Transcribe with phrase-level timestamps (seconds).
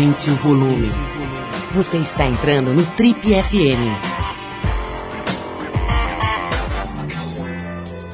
[0.00, 0.88] Aumente o volume.
[1.74, 3.84] Você está entrando no Trip FM.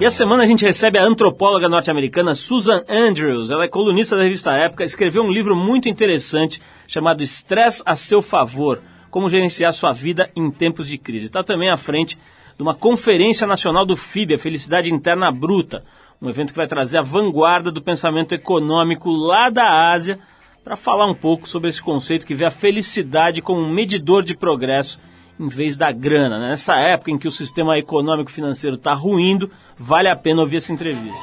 [0.00, 3.50] E essa semana a gente recebe a antropóloga norte-americana Susan Andrews.
[3.50, 8.20] Ela é colunista da revista Época, escreveu um livro muito interessante chamado Estresse a seu
[8.20, 11.26] favor: Como gerenciar sua vida em tempos de crise.
[11.26, 12.18] Está também à frente
[12.56, 15.84] de uma conferência nacional do FIB, a Felicidade Interna Bruta,
[16.20, 20.18] um evento que vai trazer a vanguarda do pensamento econômico lá da Ásia
[20.66, 24.34] para falar um pouco sobre esse conceito que vê a felicidade como um medidor de
[24.34, 24.98] progresso
[25.38, 26.40] em vez da grana.
[26.40, 26.48] Né?
[26.48, 29.48] Nessa época em que o sistema econômico financeiro está ruindo,
[29.78, 31.22] vale a pena ouvir essa entrevista.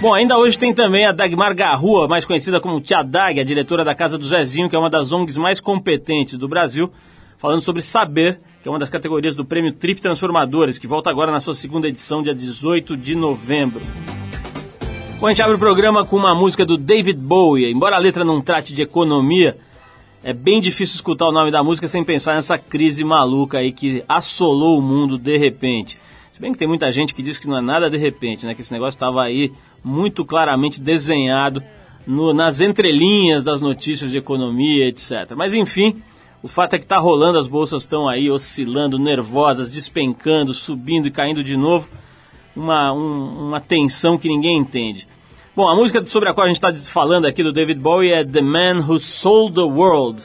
[0.00, 3.84] Bom, ainda hoje tem também a Dagmar Garrua, mais conhecida como Tia Dag, a diretora
[3.84, 6.92] da Casa do Zezinho, que é uma das ONGs mais competentes do Brasil,
[7.40, 11.32] falando sobre saber que é uma das categorias do Prêmio Trip Transformadores, que volta agora
[11.32, 13.80] na sua segunda edição, dia 18 de novembro.
[15.20, 17.70] Bom, a gente abre o programa com uma música do David Bowie.
[17.70, 19.54] Embora a letra não trate de economia,
[20.24, 24.02] é bem difícil escutar o nome da música sem pensar nessa crise maluca aí que
[24.08, 25.98] assolou o mundo de repente.
[26.32, 28.54] Se bem que tem muita gente que diz que não é nada de repente, né?
[28.54, 29.52] Que esse negócio estava aí
[29.84, 31.62] muito claramente desenhado
[32.06, 35.34] no, nas entrelinhas das notícias de economia, etc.
[35.36, 36.02] Mas enfim,
[36.42, 41.10] o fato é que está rolando, as bolsas estão aí oscilando, nervosas, despencando, subindo e
[41.10, 41.90] caindo de novo.
[42.54, 45.06] Uma, um, uma tensão que ninguém entende.
[45.54, 48.24] Bom, a música sobre a qual a gente está falando aqui do David Bowie é
[48.24, 50.22] The Man Who Sold the World,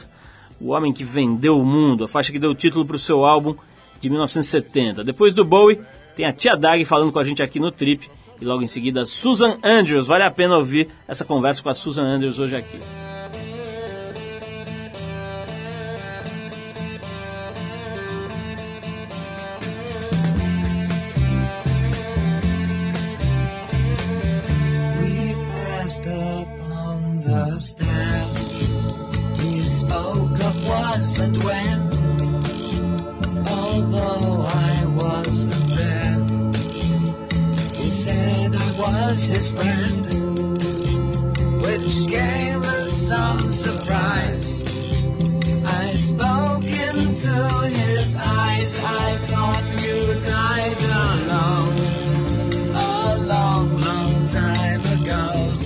[0.60, 3.24] o homem que vendeu o mundo, a faixa que deu o título para o seu
[3.24, 3.54] álbum
[4.00, 5.04] de 1970.
[5.04, 5.80] Depois do Bowie,
[6.14, 8.08] tem a Tia Dag falando com a gente aqui no Trip
[8.40, 10.06] e logo em seguida Susan Andrews.
[10.06, 12.78] Vale a pena ouvir essa conversa com a Susan Andrews hoje aqui.
[29.66, 31.80] Spoke of was and when,
[33.46, 36.18] although I wasn't there.
[37.74, 40.06] He said I was his friend,
[41.60, 44.62] which gave us some surprise.
[45.66, 47.36] I spoke into
[47.68, 51.76] his eyes, I thought you died alone
[52.74, 55.65] a long, long time ago.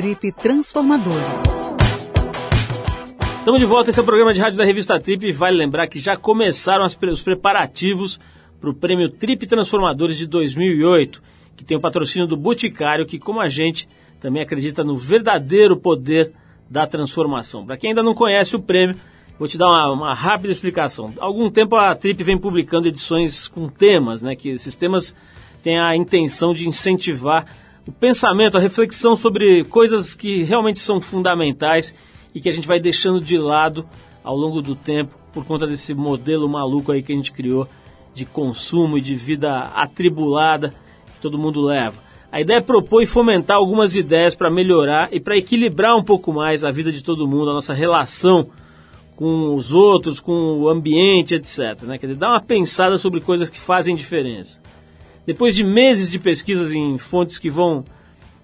[0.00, 1.44] Trip Transformadores.
[3.38, 5.98] Estamos de volta, esse é o programa de rádio da revista Trip vale lembrar que
[5.98, 8.18] já começaram os preparativos
[8.58, 11.22] para o Prêmio Trip Transformadores de 2008,
[11.54, 13.86] que tem o patrocínio do Boticário, que como a gente
[14.18, 16.32] também acredita no verdadeiro poder
[16.70, 17.66] da transformação.
[17.66, 18.96] Para quem ainda não conhece o prêmio,
[19.38, 21.12] vou te dar uma, uma, rápida explicação.
[21.20, 25.14] Há algum tempo a Trip vem publicando edições com temas, né, que esses temas
[25.62, 27.44] têm a intenção de incentivar
[27.86, 31.94] o pensamento, a reflexão sobre coisas que realmente são fundamentais
[32.34, 33.86] e que a gente vai deixando de lado
[34.22, 37.68] ao longo do tempo por conta desse modelo maluco aí que a gente criou
[38.14, 40.74] de consumo e de vida atribulada
[41.14, 41.96] que todo mundo leva.
[42.32, 46.32] A ideia é propor e fomentar algumas ideias para melhorar e para equilibrar um pouco
[46.32, 48.48] mais a vida de todo mundo, a nossa relação
[49.16, 51.82] com os outros, com o ambiente, etc.
[51.82, 51.98] Né?
[51.98, 54.60] Quer dizer, dar uma pensada sobre coisas que fazem diferença.
[55.26, 57.84] Depois de meses de pesquisas em fontes que vão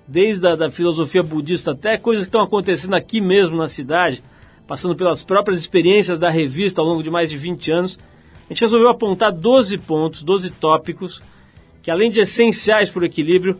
[0.06, 4.22] desde a da filosofia budista até coisas que estão acontecendo aqui mesmo na cidade,
[4.66, 7.98] passando pelas próprias experiências da revista ao longo de mais de 20 anos,
[8.44, 11.22] a gente resolveu apontar 12 pontos, 12 tópicos,
[11.82, 13.58] que além de essenciais para o equilíbrio,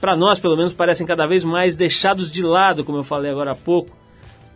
[0.00, 3.52] para nós pelo menos parecem cada vez mais deixados de lado, como eu falei agora
[3.52, 3.96] há pouco,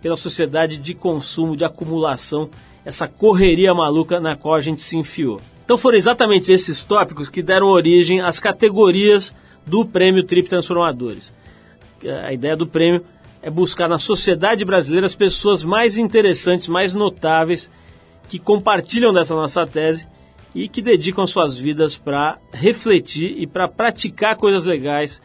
[0.00, 2.48] pela sociedade de consumo, de acumulação,
[2.84, 5.40] essa correria maluca na qual a gente se enfiou.
[5.68, 9.36] Então foram exatamente esses tópicos que deram origem às categorias
[9.66, 11.30] do Prêmio Trip Transformadores.
[12.24, 13.04] A ideia do prêmio
[13.42, 17.70] é buscar na sociedade brasileira as pessoas mais interessantes, mais notáveis,
[18.30, 20.08] que compartilham dessa nossa tese
[20.54, 25.20] e que dedicam suas vidas para refletir e para praticar coisas legais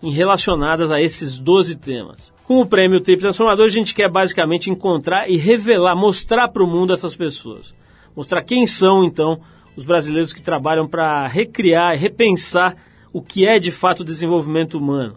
[0.00, 2.32] relacionadas a esses 12 temas.
[2.44, 6.68] Com o prêmio Trip Transformador, a gente quer basicamente encontrar e revelar, mostrar para o
[6.68, 7.74] mundo essas pessoas.
[8.14, 9.40] Mostrar quem são, então,
[9.76, 12.76] os brasileiros que trabalham para recriar e repensar
[13.12, 15.16] o que é de fato desenvolvimento humano,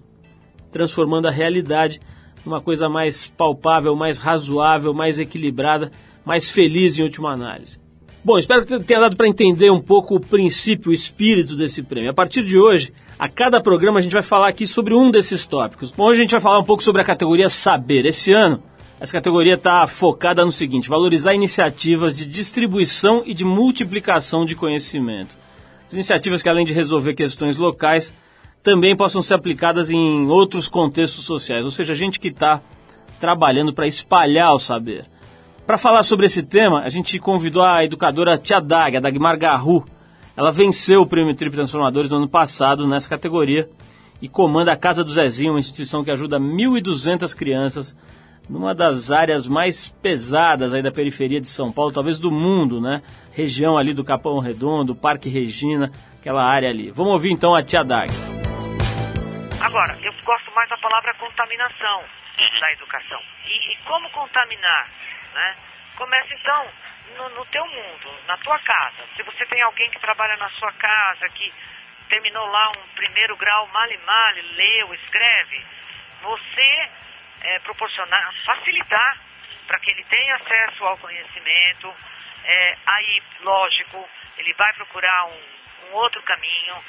[0.72, 2.00] transformando a realidade
[2.46, 5.92] numa coisa mais palpável, mais razoável, mais equilibrada,
[6.26, 7.80] mais feliz em última análise.
[8.24, 12.10] Bom, espero que tenha dado para entender um pouco o princípio, o espírito desse prêmio.
[12.10, 15.46] A partir de hoje, a cada programa a gente vai falar aqui sobre um desses
[15.46, 15.92] tópicos.
[15.92, 18.06] Bom, hoje a gente vai falar um pouco sobre a categoria saber.
[18.06, 18.64] Esse ano,
[19.04, 25.38] essa categoria está focada no seguinte: valorizar iniciativas de distribuição e de multiplicação de conhecimento.
[25.92, 28.14] Iniciativas que, além de resolver questões locais,
[28.64, 32.62] também possam ser aplicadas em outros contextos sociais, ou seja, gente que está
[33.20, 35.06] trabalhando para espalhar o saber.
[35.68, 39.84] Para falar sobre esse tema, a gente convidou a educadora Tia Dag, a Dagmar Garru.
[40.36, 43.70] Ela venceu o Prêmio Trip Transformadores no ano passado nessa categoria
[44.22, 47.96] e comanda a Casa do Zezinho, uma instituição que ajuda 1.200 crianças
[48.50, 53.02] numa das áreas mais pesadas aí da periferia de São Paulo, talvez do mundo, né?
[53.32, 56.92] Região ali do Capão Redondo, Parque Regina, aquela área ali.
[56.92, 58.12] Vamos ouvir então a tia Dag.
[59.62, 62.04] Agora, eu gosto mais da palavra contaminação
[62.60, 63.20] da educação.
[63.48, 64.90] E, e como contaminar,
[65.34, 65.56] né?
[65.96, 66.68] Começa então
[67.18, 69.04] no, no teu mundo, na tua casa.
[69.16, 71.54] Se você tem alguém que trabalha na sua casa, que
[72.10, 75.66] terminou lá um primeiro grau male male, leu, escreve,
[76.22, 76.90] você
[77.44, 79.18] é, proporcionar, facilitar
[79.68, 81.94] para que ele tenha acesso ao conhecimento.
[82.44, 85.42] É, aí, lógico, ele vai procurar um,
[85.88, 86.84] um outro caminho.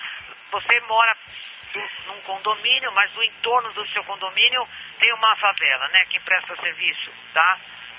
[0.50, 1.16] Você mora
[1.72, 4.66] do, num condomínio, mas no entorno do seu condomínio
[4.98, 7.58] tem uma favela, né, que presta serviço, tá?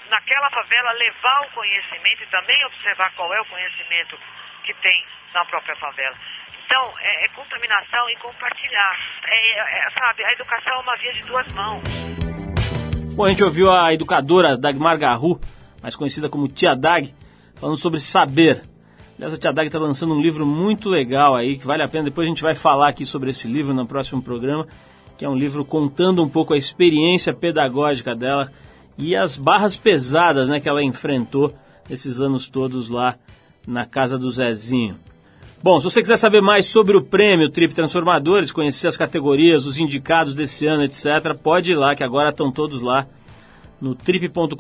[0.09, 4.19] Naquela favela, levar o conhecimento e também observar qual é o conhecimento
[4.63, 6.15] que tem na própria favela.
[6.65, 8.99] Então, é, é contaminação e compartilhar.
[9.25, 12.34] É, é, sabe, a educação é uma via de duas mãos.
[13.15, 15.39] Bom, a gente ouviu a educadora Dagmar Garru,
[15.81, 17.15] mais conhecida como Tia Dag,
[17.55, 18.63] falando sobre saber.
[19.15, 22.03] Aliás, a Tia Dag está lançando um livro muito legal aí, que vale a pena.
[22.03, 24.67] Depois a gente vai falar aqui sobre esse livro no próximo programa,
[25.17, 28.51] que é um livro contando um pouco a experiência pedagógica dela
[28.97, 31.53] e as barras pesadas né, que ela enfrentou
[31.89, 33.15] esses anos todos lá
[33.65, 34.99] na casa do Zezinho.
[35.63, 39.79] Bom, se você quiser saber mais sobre o prêmio Trip Transformadores, conhecer as categorias, os
[39.79, 43.07] indicados desse ano, etc., pode ir lá, que agora estão todos lá
[43.81, 44.53] no trip.com.br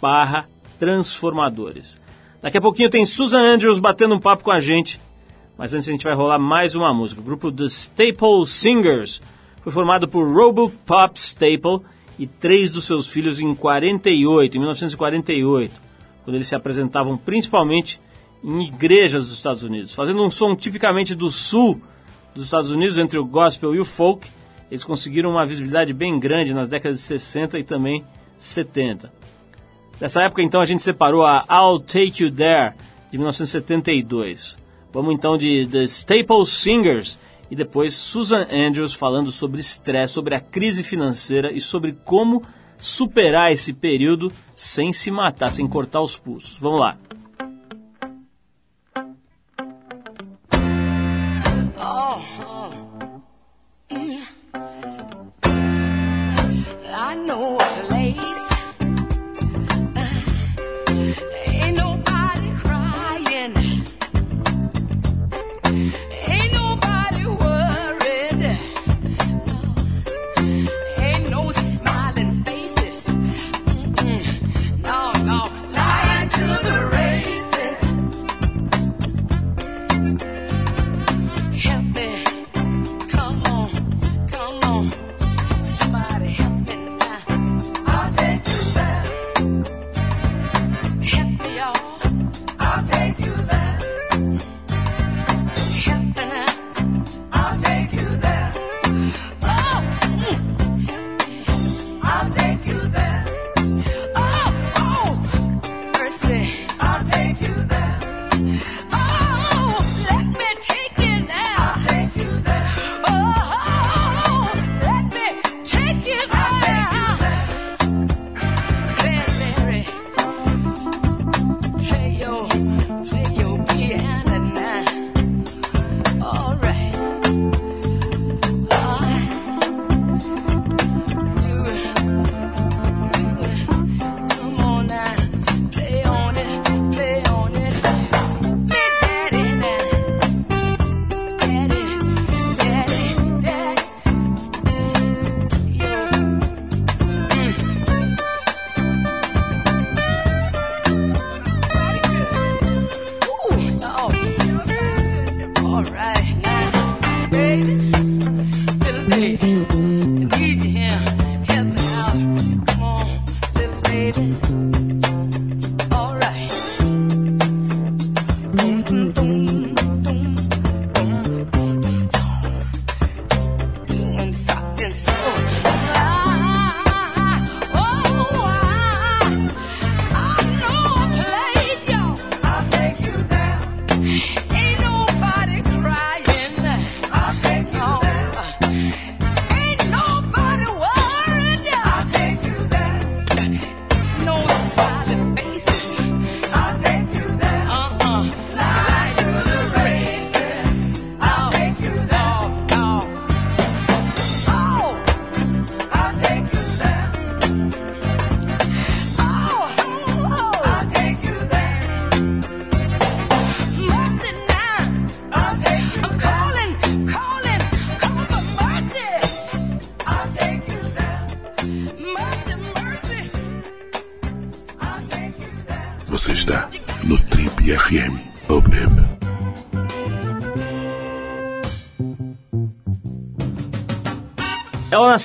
[0.00, 0.48] barra
[0.78, 2.00] transformadores.
[2.40, 5.00] Daqui a pouquinho tem Susan Andrews batendo um papo com a gente,
[5.58, 7.20] mas antes a gente vai rolar mais uma música.
[7.20, 9.20] O grupo The Staple Singers
[9.60, 11.80] foi formado por Robo Pop Staple
[12.18, 15.80] e três dos seus filhos em 48, em 1948,
[16.24, 18.00] quando eles se apresentavam principalmente
[18.42, 21.80] em igrejas dos Estados Unidos, fazendo um som tipicamente do sul
[22.34, 24.28] dos Estados Unidos, entre o gospel e o folk.
[24.70, 28.04] Eles conseguiram uma visibilidade bem grande nas décadas de 60 e também
[28.38, 29.12] 70.
[29.98, 32.74] Dessa época, então, a gente separou a I'll Take You There,
[33.10, 34.58] de 1972.
[34.92, 37.18] Vamos então de The Staple Singers
[37.50, 42.42] E depois Susan Andrews falando sobre estresse, sobre a crise financeira e sobre como
[42.78, 46.58] superar esse período sem se matar, sem cortar os pulsos.
[46.58, 46.98] Vamos lá.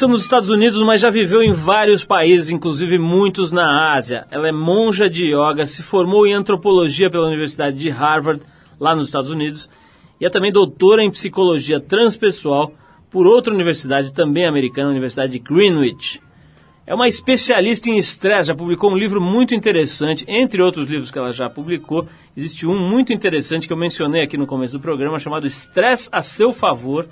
[0.01, 4.25] Nasceu nos Estados Unidos, mas já viveu em vários países, inclusive muitos na Ásia.
[4.31, 8.41] Ela é monja de yoga, se formou em antropologia pela Universidade de Harvard,
[8.79, 9.70] lá nos Estados Unidos,
[10.20, 12.74] e é também doutora em psicologia transpessoal
[13.12, 16.20] por outra universidade também americana, a Universidade de Greenwich.
[16.88, 21.20] É uma especialista em estresse, já publicou um livro muito interessante, entre outros livros que
[21.20, 22.08] ela já publicou.
[22.36, 26.24] Existe um muito interessante que eu mencionei aqui no começo do programa, chamado Estresse a
[26.24, 27.08] Seu Favor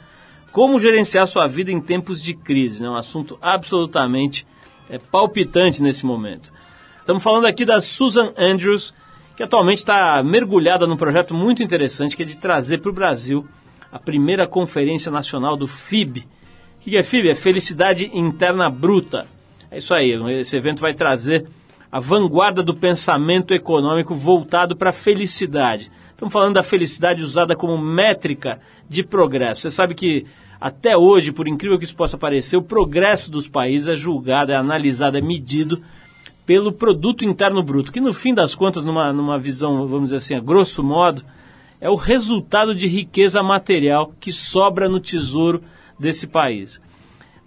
[0.51, 2.83] como gerenciar sua vida em tempos de crise?
[2.83, 2.89] É né?
[2.89, 4.45] um assunto absolutamente
[4.89, 6.51] é, palpitante nesse momento.
[6.99, 8.93] Estamos falando aqui da Susan Andrews,
[9.35, 13.47] que atualmente está mergulhada num projeto muito interessante que é de trazer para o Brasil
[13.91, 16.27] a primeira Conferência Nacional do FIB.
[16.77, 17.29] O que é FIB?
[17.29, 19.27] É Felicidade Interna Bruta.
[19.71, 21.47] É isso aí, esse evento vai trazer
[21.91, 25.91] a vanguarda do pensamento econômico voltado para a felicidade.
[26.19, 28.59] Estamos falando da felicidade usada como métrica
[28.89, 29.61] de progresso.
[29.61, 30.25] Você sabe que
[30.59, 34.55] até hoje, por incrível que isso possa parecer, o progresso dos países é julgado, é
[34.57, 35.81] analisado, é medido
[36.45, 40.35] pelo produto interno bruto, que no fim das contas, numa, numa visão, vamos dizer assim,
[40.35, 41.23] a grosso modo,
[41.79, 45.63] é o resultado de riqueza material que sobra no tesouro
[45.97, 46.81] desse país.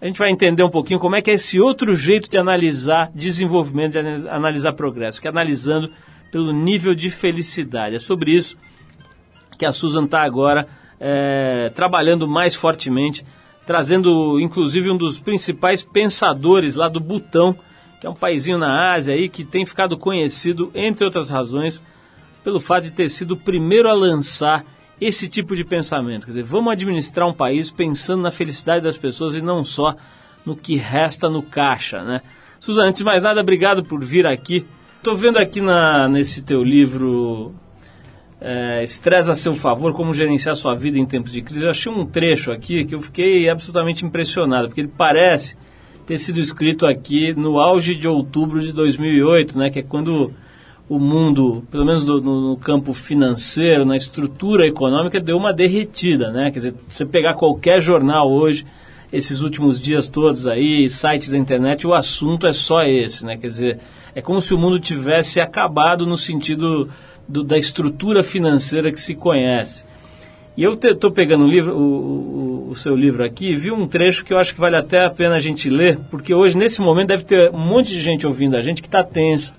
[0.01, 3.11] A gente vai entender um pouquinho como é que é esse outro jeito de analisar
[3.15, 5.93] desenvolvimento, de analisar progresso, que é analisando
[6.33, 7.95] pelo nível de felicidade.
[7.95, 8.57] É sobre isso
[9.59, 10.67] que a Susan está agora
[10.99, 13.25] é, trabalhando mais fortemente,
[13.67, 17.55] trazendo inclusive um dos principais pensadores lá do Butão,
[18.01, 21.83] que é um paísinho na Ásia aí que tem ficado conhecido, entre outras razões,
[22.43, 24.65] pelo fato de ter sido o primeiro a lançar
[25.01, 26.25] esse tipo de pensamento.
[26.25, 29.95] Quer dizer, vamos administrar um país pensando na felicidade das pessoas e não só
[30.47, 32.23] no que resta no caixa, né?
[32.59, 34.65] Suzana, antes de mais nada, obrigado por vir aqui.
[35.03, 37.53] Estou vendo aqui na, nesse teu livro
[38.41, 41.65] é, Estresse a seu favor, como gerenciar sua vida em tempos de crise.
[41.65, 45.57] Eu achei um trecho aqui que eu fiquei absolutamente impressionado, porque ele parece
[46.07, 50.33] ter sido escrito aqui no auge de outubro de 2008, né, que é quando
[50.89, 56.53] o mundo, pelo menos no, no, campo financeiro, na estrutura econômica, deu uma derretida, né?
[56.53, 58.65] Quer dizer, você pegar qualquer jornal hoje,
[59.13, 63.37] esses últimos dias todos aí, sites da internet, o assunto é só esse, né?
[63.37, 63.81] Quer dizer,
[64.15, 66.89] é como se o mundo tivesse acabado no sentido
[67.29, 69.85] do, da estrutura financeira que se conhece.
[70.55, 74.23] E eu estou pegando o, livro, o, o, o, seu livro aqui vi um trecho
[74.23, 77.09] que eu acho que vale até a pena a gente ler, porque hoje, nesse momento,
[77.09, 79.55] deve ter um monte de gente ouvindo a gente que está tensa,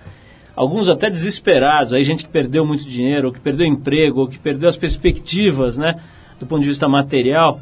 [0.55, 4.37] alguns até desesperados, aí gente que perdeu muito dinheiro, ou que perdeu emprego, ou que
[4.37, 5.99] perdeu as perspectivas, né,
[6.39, 7.59] do ponto de vista material.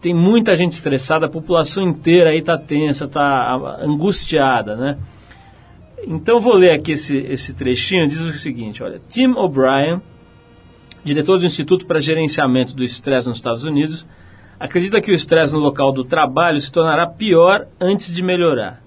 [0.00, 4.98] Tem muita gente estressada, a população inteira aí está tensa, está angustiada, né.
[6.06, 10.00] Então vou ler aqui esse, esse trechinho, diz o seguinte, olha, Tim O'Brien,
[11.04, 14.06] diretor do Instituto para Gerenciamento do Estresse nos Estados Unidos,
[14.58, 18.82] acredita que o estresse no local do trabalho se tornará pior antes de melhorar.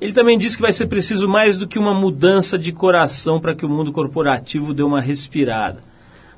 [0.00, 3.54] Ele também diz que vai ser preciso mais do que uma mudança de coração para
[3.54, 5.82] que o mundo corporativo dê uma respirada.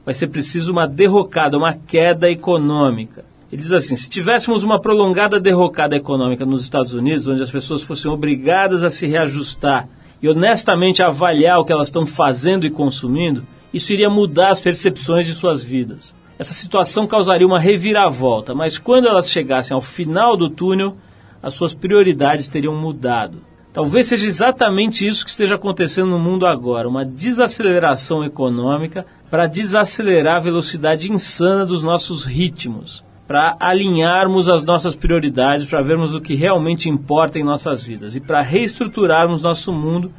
[0.04, 3.24] Vai ser preciso uma derrocada, uma queda econômica.
[3.52, 7.82] Ele diz assim: se tivéssemos uma prolongada derrocada econômica nos Estados Unidos, onde as pessoas
[7.82, 9.88] fossem obrigadas a se reajustar
[10.22, 15.26] e honestamente avaliar o que elas estão fazendo e consumindo, isso iria mudar as percepções
[15.26, 16.14] de suas vidas.
[16.38, 20.96] Essa situação causaria uma reviravolta, mas quando elas chegassem ao final do túnel,
[21.42, 23.38] as suas prioridades teriam mudado.
[23.72, 30.36] Talvez seja exatamente isso que esteja acontecendo no mundo agora, uma desaceleração econômica para desacelerar
[30.36, 36.34] a velocidade insana dos nossos ritmos, para alinharmos as nossas prioridades, para vermos o que
[36.34, 40.12] realmente importa em nossas vidas e para reestruturarmos nosso mundo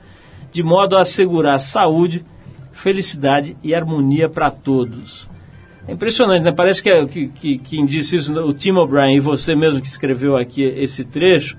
[0.51, 2.25] de modo a assegurar saúde,
[2.71, 5.29] felicidade e harmonia para todos.
[5.87, 6.51] É impressionante, né?
[6.51, 10.35] Parece que, que, que quem disse isso, o Tim O'Brien e você mesmo que escreveu
[10.35, 11.55] aqui esse trecho,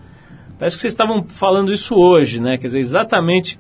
[0.59, 2.59] Parece que vocês estavam falando isso hoje, né?
[2.59, 3.57] Quer dizer, exatamente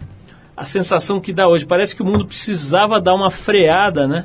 [0.57, 1.64] a sensação que dá hoje.
[1.64, 4.24] Parece que o mundo precisava dar uma freada, né?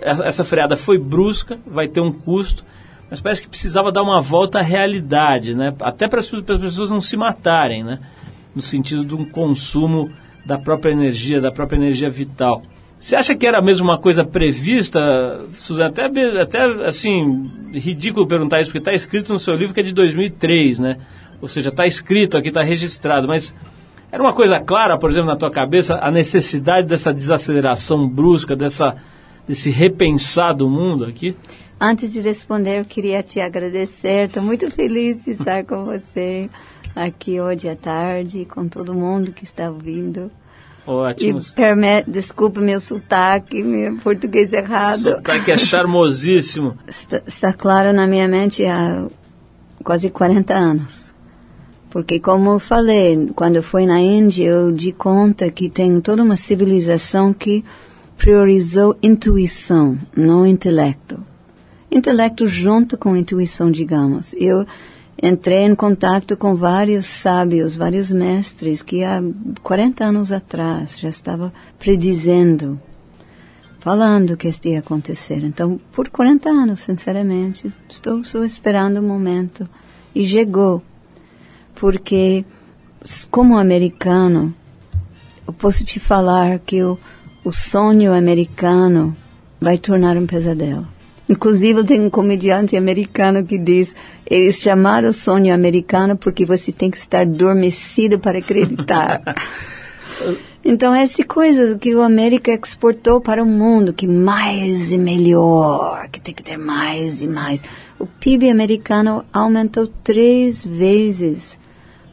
[0.00, 2.64] Essa freada foi brusca, vai ter um custo,
[3.12, 5.74] mas parece que precisava dar uma volta à realidade, né?
[5.82, 7.98] Até para as pessoas não se matarem, né?
[8.56, 10.10] No sentido de um consumo
[10.46, 12.62] da própria energia, da própria energia vital.
[12.98, 14.98] Você acha que era mesmo uma coisa prevista,
[15.52, 15.90] Suzana?
[15.90, 16.06] Até,
[16.40, 20.80] até assim, ridículo perguntar isso, porque está escrito no seu livro que é de 2003,
[20.80, 20.96] né?
[21.42, 23.54] ou seja, está escrito aqui, está registrado, mas
[24.10, 28.96] era uma coisa clara, por exemplo, na tua cabeça, a necessidade dessa desaceleração brusca, dessa,
[29.46, 31.36] desse repensar do mundo aqui?
[31.84, 34.26] Antes de responder, eu queria te agradecer.
[34.26, 36.48] Estou muito feliz de estar com você
[36.94, 40.30] aqui hoje à tarde, com todo mundo que está ouvindo.
[40.86, 41.40] Ótimo.
[41.40, 45.00] E desculpe meu sotaque, meu português errado.
[45.00, 46.78] Sotaque é charmosíssimo.
[46.86, 49.08] Está, está claro na minha mente há
[49.82, 51.12] quase 40 anos.
[51.90, 56.22] Porque, como eu falei, quando eu fui na Índia, eu di conta que tem toda
[56.22, 57.64] uma civilização que
[58.16, 61.31] priorizou intuição, não intelecto.
[61.92, 64.34] Intelecto junto com intuição, digamos.
[64.38, 64.66] Eu
[65.22, 69.22] entrei em contato com vários sábios, vários mestres que há
[69.62, 72.80] 40 anos atrás já estava predizendo,
[73.78, 75.44] falando que isso ia acontecer.
[75.44, 79.68] Então, por 40 anos, sinceramente, estou só esperando o momento.
[80.14, 80.82] E chegou
[81.74, 82.42] porque
[83.30, 84.54] como americano,
[85.46, 86.98] eu posso te falar que o,
[87.44, 89.14] o sonho americano
[89.60, 90.86] vai tornar um pesadelo.
[91.32, 93.96] Inclusive, tem um comediante americano que diz:
[94.28, 99.22] eles chamaram o sonho americano porque você tem que estar adormecido para acreditar.
[100.62, 106.20] então, essa coisa que o América exportou para o mundo, que mais e melhor, que
[106.20, 107.64] tem que ter mais e mais.
[107.98, 111.58] O PIB americano aumentou três vezes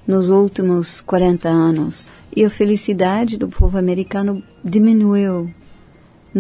[0.07, 5.53] nos últimos 40 anos e a felicidade do povo americano diminuiu.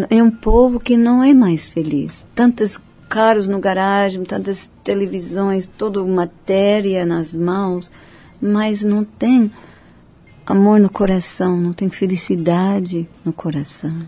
[0.09, 2.27] É um povo que não é mais feliz.
[2.35, 7.91] Tantos carros no garagem, tantas televisões, toda matéria nas mãos,
[8.39, 9.51] mas não tem
[10.45, 14.07] amor no coração, não tem felicidade no coração.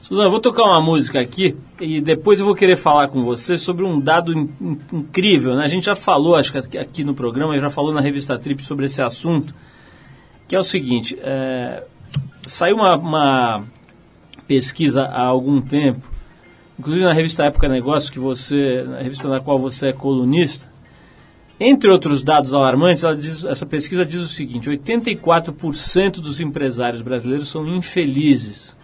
[0.00, 3.86] Suzana, vou tocar uma música aqui e depois eu vou querer falar com você sobre
[3.86, 5.56] um dado in, in, incrível.
[5.56, 5.64] Né?
[5.64, 8.84] A gente já falou, acho que aqui no programa, já falou na revista Trip sobre
[8.84, 9.54] esse assunto,
[10.46, 11.84] que é o seguinte: é,
[12.46, 13.64] saiu uma, uma
[14.46, 16.14] pesquisa há algum tempo
[16.78, 20.72] inclusive na revista Época Negócios, que você, na revista na qual você é colunista,
[21.58, 27.66] entre outros dados alarmantes, diz, essa pesquisa diz o seguinte: 84% dos empresários brasileiros são
[27.68, 28.76] infelizes.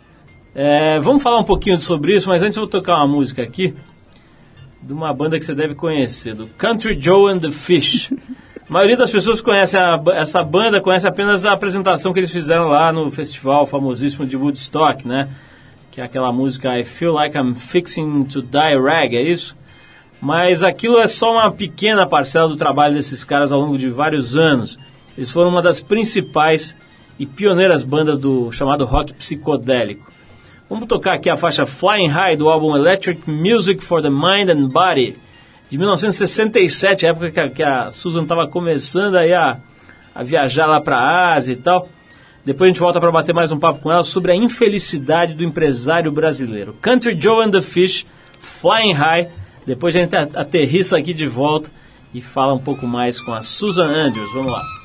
[0.55, 3.75] É, vamos falar um pouquinho sobre isso, mas antes eu vou tocar uma música aqui
[4.83, 8.11] de uma banda que você deve conhecer, do Country Joe and the Fish.
[8.68, 12.68] A maioria das pessoas conhece a, essa banda, conhece apenas a apresentação que eles fizeram
[12.68, 15.29] lá no festival famosíssimo de Woodstock, né?
[15.90, 19.57] Que é aquela música I Feel Like I'm Fixing to Die Rag, é isso?
[20.20, 24.37] Mas aquilo é só uma pequena parcela do trabalho desses caras ao longo de vários
[24.37, 24.79] anos.
[25.16, 26.76] Eles foram uma das principais
[27.18, 30.11] e pioneiras bandas do chamado rock psicodélico.
[30.68, 34.68] Vamos tocar aqui a faixa Flying High do álbum Electric Music for the Mind and
[34.68, 35.16] Body,
[35.68, 39.59] de 1967, época que a, que a Susan estava começando aí a,
[40.14, 41.88] a viajar lá para a Ásia e tal.
[42.44, 45.44] Depois a gente volta para bater mais um papo com ela sobre a infelicidade do
[45.44, 46.74] empresário brasileiro.
[46.81, 48.07] Country Joe and the Fish,
[48.40, 49.29] Flying High.
[49.66, 51.70] Depois a gente aterrissa aqui de volta
[52.14, 54.33] e fala um pouco mais com a Susan Andrews.
[54.33, 54.80] Vamos lá.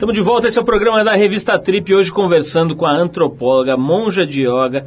[0.00, 3.76] Estamos de volta, esse é o programa da revista Trip, hoje conversando com a antropóloga,
[3.76, 4.86] monja de yoga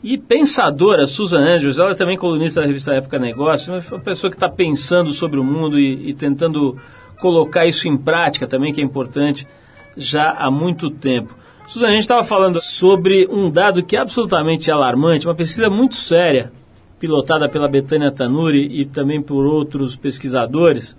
[0.00, 1.80] e pensadora Susan Andrews.
[1.80, 5.42] Ela é também colunista da revista Época Negócio, uma pessoa que está pensando sobre o
[5.42, 6.78] mundo e, e tentando
[7.18, 9.48] colocar isso em prática também, que é importante,
[9.96, 11.36] já há muito tempo.
[11.66, 15.96] Susan, a gente estava falando sobre um dado que é absolutamente alarmante, uma pesquisa muito
[15.96, 16.52] séria,
[17.00, 20.96] pilotada pela Betânia Tanuri e também por outros pesquisadores,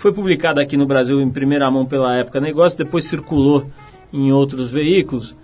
[0.00, 3.66] foi publicada aqui no Brasil em primeira mão pela Época Negócio, depois circulou
[4.10, 5.36] em outros veículos,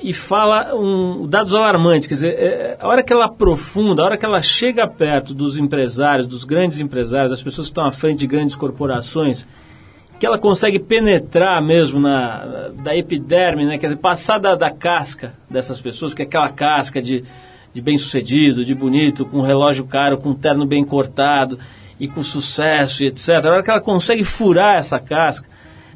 [0.00, 4.16] e fala um, dados alarmantes, quer dizer, é, a hora que ela aprofunda, a hora
[4.16, 8.20] que ela chega perto dos empresários, dos grandes empresários, das pessoas que estão à frente
[8.20, 9.44] de grandes corporações,
[10.20, 13.76] que ela consegue penetrar mesmo na, da epiderme, né?
[13.76, 17.24] quer dizer, passar da, da casca dessas pessoas, que é aquela casca de,
[17.72, 21.58] de bem-sucedido, de bonito, com relógio caro, com terno bem cortado,
[21.98, 23.28] e com sucesso e etc.
[23.44, 25.48] A hora que ela consegue furar essa casca,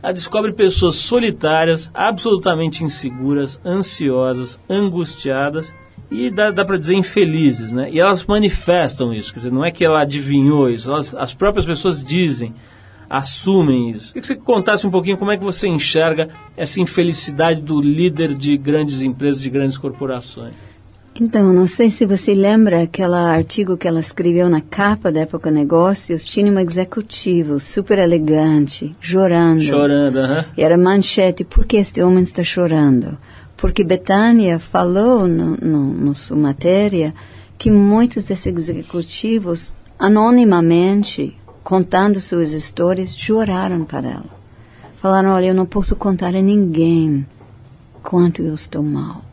[0.03, 5.75] ela descobre pessoas solitárias, absolutamente inseguras, ansiosas, angustiadas
[6.11, 7.91] e dá, dá para dizer infelizes, né?
[7.91, 11.67] E elas manifestam isso, quer dizer, não é que ela adivinhou isso, elas, as próprias
[11.67, 12.55] pessoas dizem
[13.09, 14.09] assumem isso.
[14.09, 18.35] Queria que você contasse um pouquinho como é que você enxerga essa infelicidade do líder
[18.35, 20.53] de grandes empresas, de grandes corporações.
[21.21, 25.51] Então, não sei se você lembra aquele artigo que ela escreveu na capa da Época
[25.51, 26.25] Negócios.
[26.25, 29.61] Tinha um executivo super elegante, chorando.
[29.61, 30.45] Chorando, aham.
[30.57, 33.19] E era manchete, por que este homem está chorando?
[33.57, 37.13] Porque Betânia falou no, no, no sua matéria
[37.59, 44.39] que muitos desses executivos, anonimamente, contando suas histórias, choraram para ela.
[45.03, 47.27] Falaram, olha, eu não posso contar a ninguém
[48.05, 49.28] quanto eu estou mal.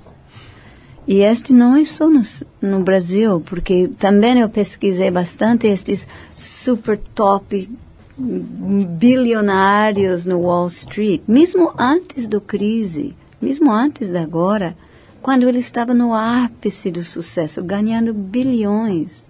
[1.08, 2.24] E este não é só no,
[2.62, 7.70] no, Brasil, porque também eu pesquisei bastante estes super top
[8.18, 14.76] bilionários no Wall Street, mesmo antes do crise, mesmo antes da agora,
[15.22, 19.25] quando ele estava no ápice do sucesso, ganhando bilhões.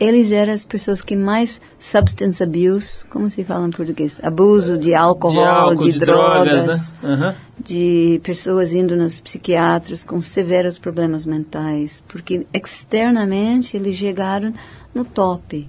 [0.00, 4.20] Eles eram as pessoas que mais substance abuse, como se fala em português?
[4.22, 7.08] Abuso de álcool, de, álcool, de, de drogas, drogas né?
[7.08, 7.34] uhum.
[7.64, 14.54] de pessoas indo nos psiquiatras com severos problemas mentais, porque externamente eles chegaram
[14.94, 15.68] no top,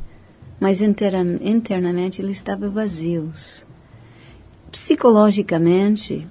[0.60, 3.66] mas internamente eles estavam vazios.
[4.72, 6.28] Psicologicamente,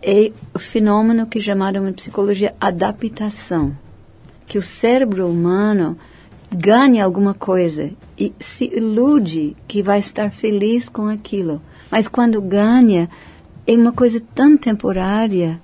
[0.00, 3.76] é o fenômeno que chamaram de psicologia adaptação,
[4.46, 5.98] que o cérebro humano
[6.56, 11.60] ganha alguma coisa e se ilude que vai estar feliz com aquilo.
[11.90, 13.08] Mas quando ganha,
[13.66, 15.60] é uma coisa tão temporária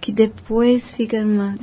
[0.00, 1.56] que depois fica uma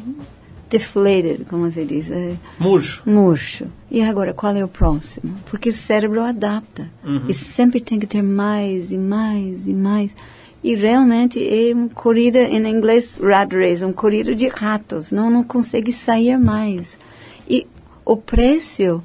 [0.70, 2.10] deflated, como se diz?
[2.10, 3.04] É, murcho.
[3.06, 3.68] Murcho.
[3.92, 5.36] E agora, qual é o próximo?
[5.46, 6.90] Porque o cérebro adapta.
[7.04, 7.26] Uhum.
[7.28, 10.16] E sempre tem que ter mais e mais e mais.
[10.64, 15.12] E realmente é uma corrida, em inglês, rat race, uma corrida de ratos.
[15.12, 16.98] Não, não consegue sair mais.
[17.48, 17.68] E
[18.06, 19.04] o preço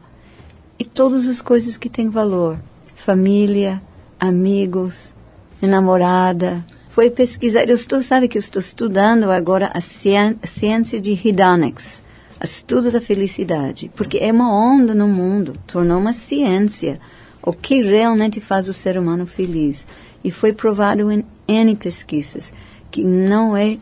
[0.78, 2.58] e todas as coisas que têm valor.
[2.94, 3.82] Família,
[4.18, 5.14] amigos,
[5.60, 6.64] namorada.
[6.90, 12.02] Foi pesquisar, eu estou, sabe que eu estou estudando agora a ciência de hedonics,
[12.42, 17.00] estudo da felicidade, porque é uma onda no mundo, tornou uma ciência,
[17.42, 19.86] o que realmente faz o ser humano feliz.
[20.22, 22.52] E foi provado em N pesquisas
[22.90, 23.78] que não é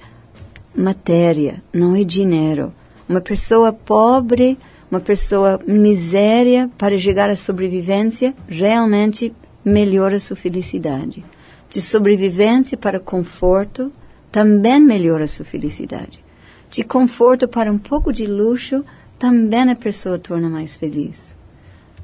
[0.76, 2.72] matéria, não é dinheiro.
[3.08, 4.58] Uma pessoa pobre
[4.90, 9.32] uma pessoa miséria para chegar à sobrevivência realmente
[9.64, 11.24] melhora sua felicidade.
[11.68, 13.92] De sobrevivência para conforto
[14.30, 16.24] também melhora sua felicidade.
[16.70, 18.84] De conforto para um pouco de luxo
[19.18, 21.34] também a pessoa torna mais feliz.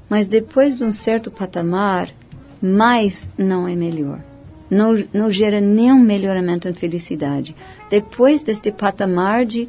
[0.08, 2.10] Mas depois de um certo patamar,
[2.60, 4.20] mais não é melhor.
[4.70, 7.54] Não, não gera nenhum melhoramento em felicidade.
[7.90, 9.68] Depois deste patamar de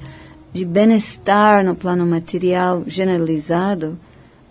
[0.54, 3.98] de bem-estar no plano material generalizado,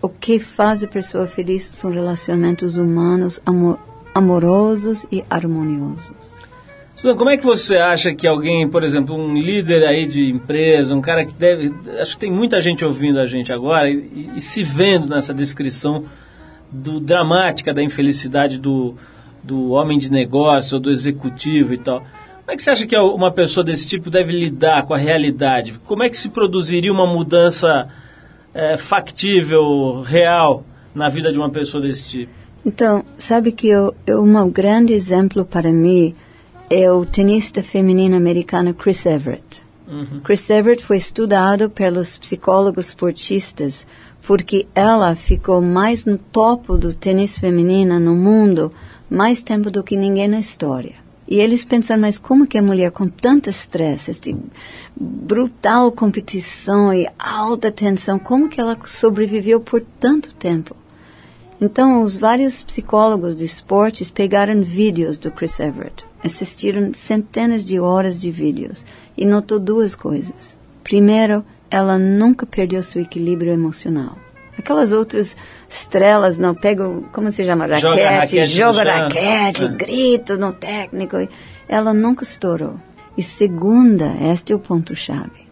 [0.02, 3.78] o que faz a pessoa feliz são relacionamentos humanos amor,
[4.12, 6.42] amorosos e harmoniosos.
[6.96, 10.94] Sudan, como é que você acha que alguém, por exemplo, um líder aí de empresa,
[10.94, 11.72] um cara que deve.
[12.00, 16.04] Acho que tem muita gente ouvindo a gente agora e, e se vendo nessa descrição
[16.70, 18.94] do, dramática da infelicidade do,
[19.42, 22.04] do homem de negócio ou do executivo e tal.
[22.52, 25.72] Como é que você acha que uma pessoa desse tipo deve lidar com a realidade?
[25.86, 27.88] Como é que se produziria uma mudança
[28.52, 30.62] é, factível, real,
[30.94, 32.32] na vida de uma pessoa desse tipo?
[32.66, 36.14] Então, sabe que eu, eu, um grande exemplo para mim
[36.68, 39.62] é o tenista feminino americano Chris Everett.
[39.88, 40.20] Uhum.
[40.22, 43.86] Chris Everett foi estudado pelos psicólogos esportistas
[44.26, 48.70] porque ela ficou mais no topo do tênis feminino no mundo
[49.08, 51.01] mais tempo do que ninguém na história.
[51.32, 54.36] E eles pensaram, mas como que a mulher com tanto estresse, este
[54.94, 60.76] brutal competição e alta tensão, como que ela sobreviveu por tanto tempo?
[61.58, 68.20] Então, os vários psicólogos de esportes pegaram vídeos do Chris Everett, assistiram centenas de horas
[68.20, 68.84] de vídeos
[69.16, 70.54] e notou duas coisas.
[70.84, 74.18] Primeiro, ela nunca perdeu seu equilíbrio emocional.
[74.58, 75.36] Aquelas outras
[75.68, 77.66] estrelas não pegam, como se chama?
[77.66, 79.68] Raquete, joga raquete, joga raquete é.
[79.68, 81.16] grito no técnico.
[81.68, 82.76] Ela nunca estourou.
[83.16, 85.46] E segunda, este é o ponto-chave,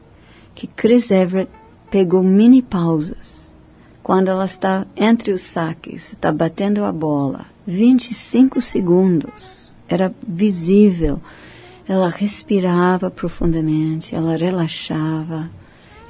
[0.55, 1.51] que Chris Everett
[1.91, 3.51] pegou mini pausas.
[4.03, 9.77] Quando ela está entre os saques, está batendo a bola, 25 segundos.
[9.89, 11.21] Era visível.
[11.87, 15.51] Ela respirava profundamente, ela relaxava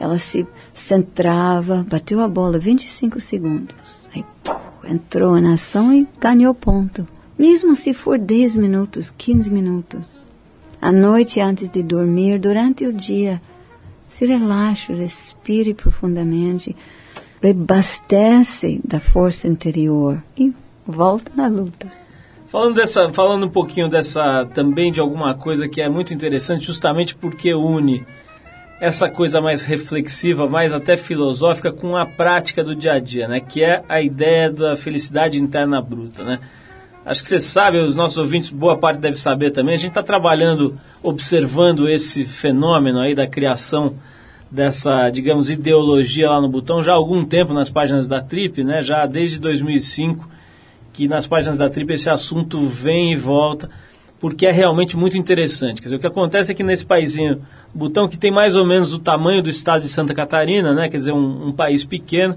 [0.00, 4.08] ela se centrava, bateu a bola 25 segundos.
[4.14, 7.06] Aí pum, entrou na ação e ganhou ponto.
[7.38, 10.24] Mesmo se for 10 minutos, 15 minutos.
[10.80, 13.42] À noite, antes de dormir, durante o dia,
[14.08, 16.74] se relaxe, respire profundamente,
[17.42, 20.52] rebastece da força interior e
[20.86, 21.86] volta na luta.
[22.46, 27.14] Falando, dessa, falando um pouquinho dessa também de alguma coisa que é muito interessante, justamente
[27.14, 28.04] porque une
[28.80, 33.38] essa coisa mais reflexiva, mais até filosófica, com a prática do dia a dia, né?
[33.38, 36.40] Que é a ideia da felicidade interna bruta, né?
[37.04, 39.74] Acho que você sabe, os nossos ouvintes, boa parte deve saber também.
[39.74, 43.94] A gente está trabalhando, observando esse fenômeno aí da criação
[44.50, 48.82] dessa, digamos, ideologia lá no botão já há algum tempo nas páginas da Trip, né?
[48.82, 50.28] Já desde 2005
[50.92, 53.70] que nas páginas da Trip esse assunto vem e volta,
[54.20, 55.80] porque é realmente muito interessante.
[55.80, 57.40] Quer dizer, o que acontece é que nesse paísinho,
[57.74, 60.90] Butão, que tem mais ou menos o tamanho do estado de Santa Catarina, né?
[60.90, 62.36] Quer dizer, um, um país pequeno,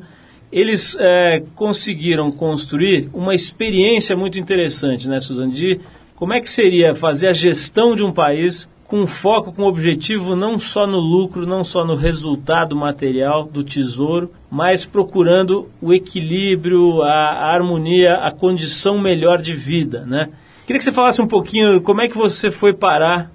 [0.50, 5.52] eles é, conseguiram construir uma experiência muito interessante, né, Suzane?
[5.52, 5.82] De
[6.15, 10.58] como é que seria fazer a gestão de um país com foco, com objetivo não
[10.58, 17.12] só no lucro, não só no resultado material do tesouro, mas procurando o equilíbrio, a,
[17.12, 20.30] a harmonia, a condição melhor de vida, né?
[20.65, 23.30] Queria que você falasse um pouquinho como é que você foi parar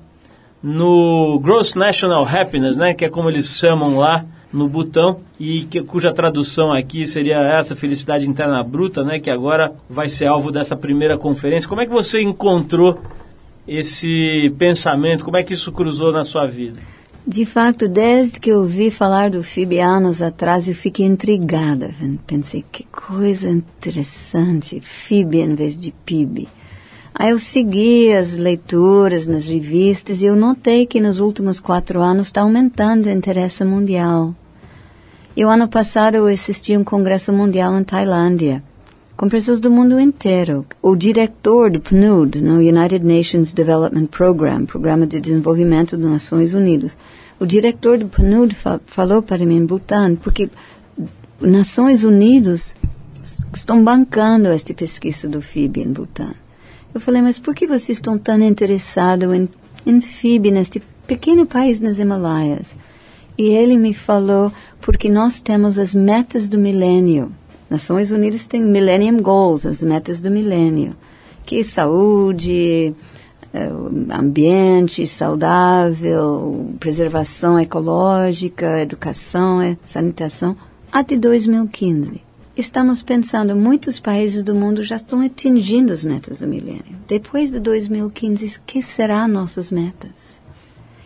[0.62, 2.94] no Gross National Happiness, né?
[2.94, 7.76] Que é como eles chamam lá no Butão e que, cuja tradução aqui seria essa
[7.76, 9.20] felicidade interna bruta, né?
[9.20, 11.68] Que agora vai ser alvo dessa primeira conferência.
[11.68, 12.98] Como é que você encontrou
[13.66, 15.22] esse pensamento?
[15.22, 16.80] Como é que isso cruzou na sua vida?
[17.26, 21.90] De fato, desde que eu ouvi falar do FIB anos atrás, eu fiquei intrigada.
[22.26, 26.48] Pensei, que coisa interessante, FIB em vez de PIB.
[27.18, 32.28] Aí eu segui as leituras nas revistas e eu notei que nos últimos quatro anos
[32.28, 34.32] está aumentando o interesse mundial.
[35.36, 38.62] E o ano passado eu assisti um congresso mundial em Tailândia
[39.16, 40.64] com pessoas do mundo inteiro.
[40.80, 46.96] O diretor do PNUD, no United Nations Development Program, Programa de Desenvolvimento das Nações Unidas,
[47.40, 50.48] o diretor do PNUD fa falou para mim em Butão, porque
[51.40, 52.76] Nações Unidas
[53.52, 56.32] estão bancando esta pesquisa do FIB em Butão.
[56.94, 59.48] Eu falei, mas por que vocês estão tão interessados em,
[59.86, 62.76] em FIB, neste pequeno país nas Himalaias?
[63.36, 67.30] E ele me falou, porque nós temos as metas do milênio.
[67.70, 70.96] Nações Unidas tem Millennium Goals, as metas do milênio,
[71.44, 72.94] que é saúde,
[73.52, 73.70] eh,
[74.10, 80.56] ambiente saudável, preservação ecológica, educação, eh, sanitação,
[80.90, 82.27] até 2015.
[82.58, 86.98] Estamos pensando, muitos países do mundo já estão atingindo as metas do milênio.
[87.06, 90.42] Depois de 2015, que serão nossas metas?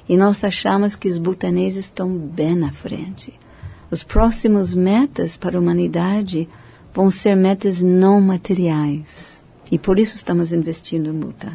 [0.08, 3.38] E nós achamos que os butaneses estão bem na frente.
[3.90, 6.48] Os próximos metas para a humanidade
[6.94, 9.42] vão ser metas não materiais.
[9.70, 11.52] E por isso estamos investindo em Butão.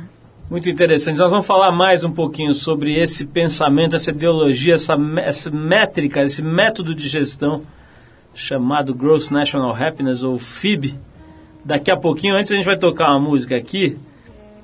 [0.48, 1.18] Muito interessante.
[1.18, 6.44] Nós vamos falar mais um pouquinho sobre esse pensamento, essa ideologia, essa, essa métrica, esse
[6.44, 7.64] método de gestão
[8.38, 10.94] chamado Gross National Happiness, ou FIB.
[11.66, 13.98] Daqui a pouquinho, antes a gente vai tocar uma música aqui,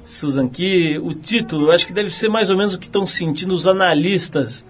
[0.05, 3.53] Susan, que o título acho que deve ser mais ou menos o que estão sentindo
[3.53, 4.63] os analistas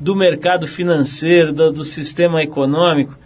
[0.00, 3.16] do mercado financeiro, do, do sistema econômico,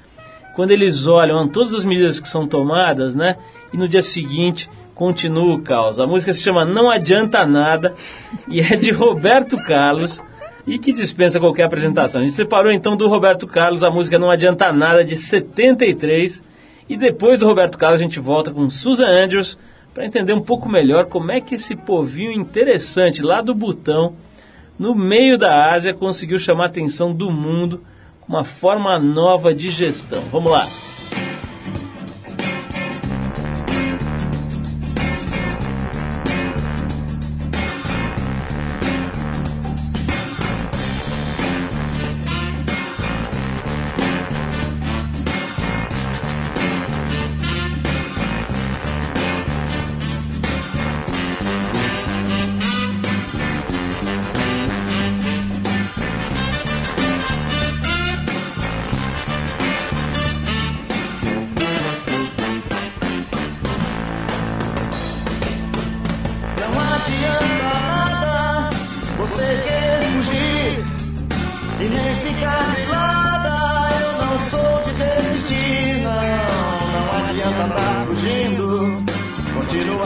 [0.57, 3.37] quando eles olham todas as medidas que são tomadas, né?
[3.73, 6.01] E no dia seguinte continua o caos.
[6.01, 7.95] A música se chama Não Adianta Nada
[8.49, 10.21] e é de Roberto Carlos
[10.67, 12.21] e que dispensa qualquer apresentação.
[12.21, 16.43] A gente separou então do Roberto Carlos a música Não Adianta Nada de 73
[16.89, 19.59] e depois do Roberto Carlos a gente volta com Susan Andrews
[19.93, 24.15] para entender um pouco melhor como é que esse povinho interessante lá do Butão
[24.79, 27.83] no meio da Ásia, conseguiu chamar a atenção do mundo
[28.21, 30.23] com uma forma nova de gestão.
[30.33, 30.92] Vamos lá!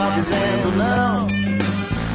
[0.07, 1.27] estão dizendo não.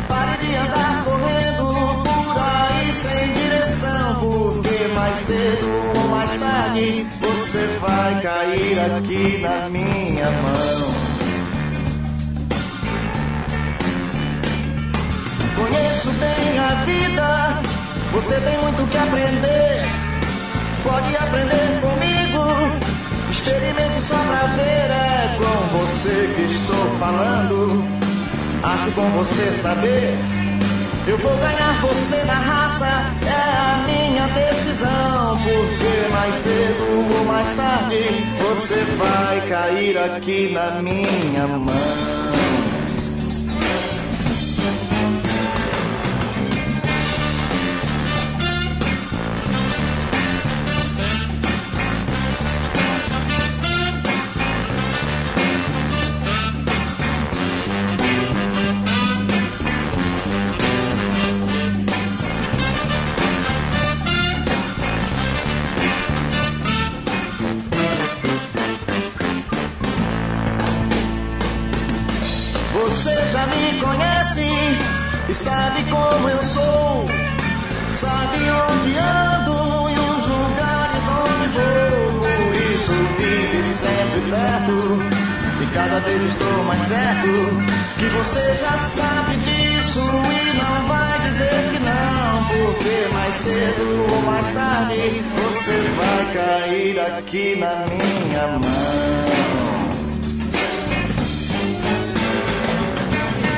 [0.08, 5.68] Pare de andar correndo por aí sem direção, porque mais cedo
[5.98, 10.92] ou mais tarde você vai cair aqui na minha mão.
[15.56, 17.62] Conheço bem a vida,
[18.12, 19.86] você tem muito que aprender.
[20.84, 21.91] Pode aprender com
[23.44, 27.84] Experimente só pra ver, é com você que estou falando.
[28.62, 30.16] Acho bom você saber.
[31.08, 32.86] Eu vou ganhar você na raça,
[33.26, 35.40] é a minha decisão.
[35.44, 38.06] Porque mais cedo ou mais tarde
[38.48, 42.21] você vai cair aqui na minha mão.
[84.34, 87.28] E cada vez estou mais certo
[88.00, 94.22] que você já sabe disso e não vai dizer que não, porque mais cedo ou
[94.22, 98.62] mais tarde você vai cair aqui na minha mão.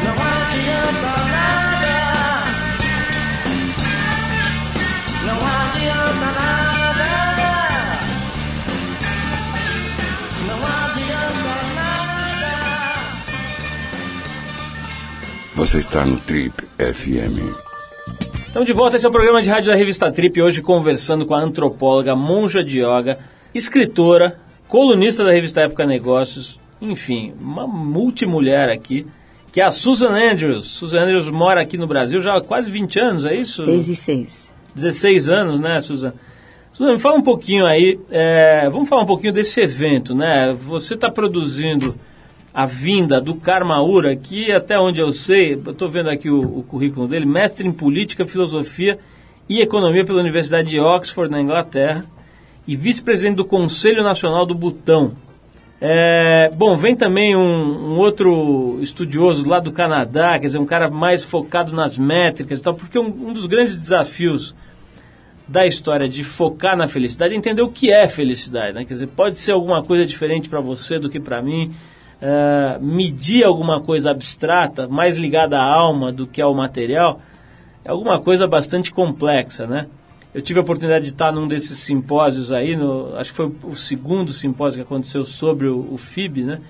[0.03, 0.15] Não
[0.47, 1.23] adianta
[15.63, 17.39] Você está no Trip FM.
[18.47, 21.33] Estamos de volta, esse é o programa de rádio da revista Trip, hoje conversando com
[21.33, 23.17] a antropóloga, monja de yoga,
[23.55, 24.37] escritora,
[24.67, 29.07] colunista da revista Época Negócios, enfim, uma multimulher aqui,
[29.53, 30.65] que é a Susan Andrews.
[30.65, 33.63] Susan Andrews mora aqui no Brasil já há quase 20 anos, é isso?
[33.63, 34.51] 16.
[34.75, 36.13] 16 anos, né, Susan?
[36.73, 40.57] Susan, me fala um pouquinho aí, é, vamos falar um pouquinho desse evento, né?
[40.65, 41.95] Você está produzindo
[42.53, 47.07] a vinda do Karmaura, que até onde eu sei, estou vendo aqui o, o, currículo
[47.07, 48.99] dele, mestre em Política, Filosofia
[49.49, 52.05] e Economia pela Universidade de Oxford, na Inglaterra,
[52.67, 55.13] e vice-presidente do Conselho Nacional do Butão.
[55.81, 60.89] É, bom, vem também um, um, outro estudioso lá do Canadá, quer dizer, um cara
[60.89, 64.55] mais focado nas métricas e tal, porque um, um dos grandes desafios
[65.45, 68.85] da história de focar na felicidade, entender o que é felicidade, né?
[68.85, 71.73] Quer dizer, pode ser alguma coisa diferente para você do que para mim.
[72.23, 77.19] Uh, medir alguma coisa abstrata, mais ligada à alma do que ao material,
[77.83, 79.87] é alguma coisa bastante complexa, né?
[80.33, 83.75] Eu tive a oportunidade de estar num desses simpósios aí, no, acho que foi o
[83.75, 86.61] segundo simpósio que aconteceu sobre o, o FIB, né?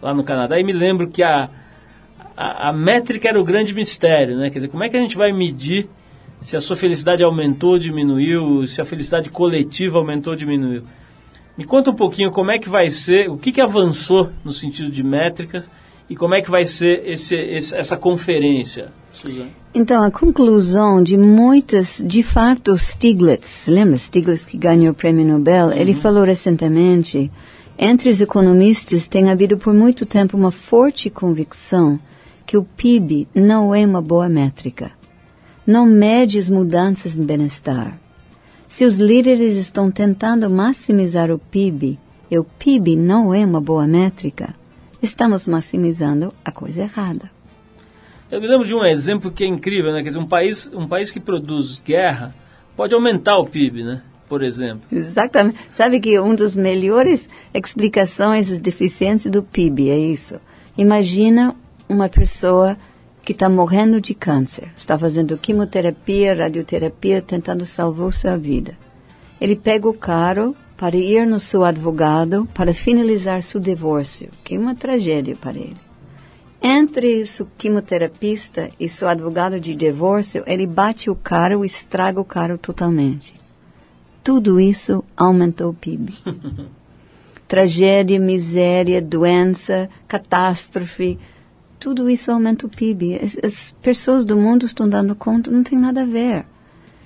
[0.00, 1.50] Lá no Canadá, e me lembro que a,
[2.34, 4.48] a, a métrica era o grande mistério, né?
[4.48, 5.90] Quer dizer, como é que a gente vai medir
[6.40, 10.82] se a sua felicidade aumentou ou diminuiu, se a felicidade coletiva aumentou ou diminuiu.
[11.56, 14.90] Me conta um pouquinho como é que vai ser, o que, que avançou no sentido
[14.90, 15.64] de métricas
[16.08, 19.50] e como é que vai ser esse, esse, essa conferência, Suzane?
[19.74, 25.66] Então, a conclusão de muitas, de fato, Stiglitz, lembra Stiglitz que ganhou o prêmio Nobel?
[25.66, 25.72] Uhum.
[25.72, 27.30] Ele falou recentemente,
[27.78, 31.98] entre os economistas tem havido por muito tempo uma forte convicção
[32.46, 34.90] que o PIB não é uma boa métrica
[35.66, 37.98] não mede as mudanças no bem-estar.
[38.72, 41.98] Se os líderes estão tentando maximizar o PIB
[42.30, 44.54] e o PIB não é uma boa métrica,
[45.02, 47.30] estamos maximizando a coisa errada.
[48.30, 50.02] Eu me lembro de um exemplo que é incrível, né?
[50.02, 52.34] Quer dizer, um país, um país que produz guerra
[52.74, 54.00] pode aumentar o PIB, né?
[54.26, 54.84] Por exemplo.
[54.90, 55.58] Exatamente.
[55.70, 60.36] Sabe que uma das melhores explicações das deficiências do PIB é isso.
[60.78, 61.54] Imagina
[61.86, 62.78] uma pessoa
[63.22, 68.76] que está morrendo de câncer, está fazendo quimioterapia, radioterapia, tentando salvar sua vida.
[69.40, 74.58] Ele pega o carro para ir no seu advogado para finalizar seu divórcio, que é
[74.58, 75.76] uma tragédia para ele.
[76.60, 82.24] Entre o quimioterapista e seu advogado de divórcio, ele bate o carro e estraga o
[82.24, 83.34] carro totalmente.
[84.22, 86.12] Tudo isso aumentou o PIB.
[87.48, 91.18] Tragédia, miséria, doença, catástrofe,
[91.82, 93.16] tudo isso aumenta o PIB.
[93.16, 96.46] As, as, pessoas do mundo estão dando conta, não tem nada a ver.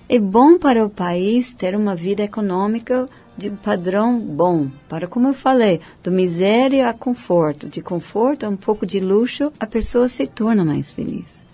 [0.06, 3.08] É bom para o país ter uma vida econômica
[3.38, 7.70] de padrão bom, para, como eu falei, do miséria a conforto.
[7.70, 11.46] De conforto a um pouco de luxo, a pessoa se torna mais feliz.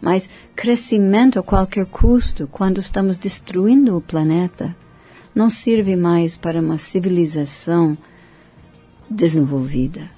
[0.00, 4.74] Mas crescimento a qualquer custo, quando estamos destruindo o planeta,
[5.34, 7.98] não serve mais para uma civilização
[9.10, 10.10] desenvolvida.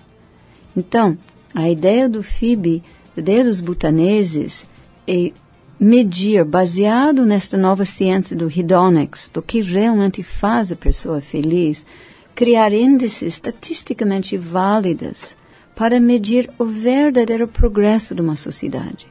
[0.76, 1.18] Então,
[1.54, 2.82] a ideia do FIB,
[3.16, 4.66] a ideia dos butaneses,
[5.06, 5.32] é
[5.78, 11.86] medir, baseado nesta nova ciência do hedonics, do que realmente faz a pessoa feliz,
[12.34, 15.36] criar índices estatisticamente válidas
[15.74, 19.06] para medir o verdadeiro progresso de uma sociedade.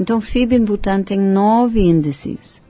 [0.00, 2.60] Então, FIB em Butão tem nove índices.